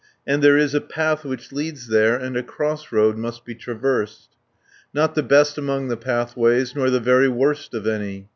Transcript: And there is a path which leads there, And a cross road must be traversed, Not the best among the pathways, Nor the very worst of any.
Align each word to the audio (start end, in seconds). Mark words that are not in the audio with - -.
And 0.25 0.41
there 0.43 0.57
is 0.57 0.73
a 0.73 0.81
path 0.81 1.23
which 1.23 1.51
leads 1.51 1.87
there, 1.87 2.15
And 2.15 2.35
a 2.35 2.41
cross 2.41 2.91
road 2.91 3.19
must 3.19 3.45
be 3.45 3.53
traversed, 3.53 4.29
Not 4.95 5.13
the 5.13 5.21
best 5.21 5.59
among 5.59 5.89
the 5.89 5.95
pathways, 5.95 6.75
Nor 6.75 6.89
the 6.89 6.99
very 6.99 7.29
worst 7.29 7.75
of 7.75 7.85
any. 7.85 8.27